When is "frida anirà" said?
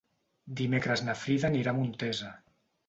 1.25-1.77